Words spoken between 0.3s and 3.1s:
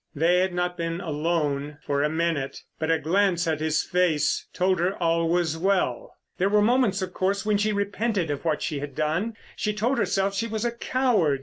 had not been alone for a minute, but a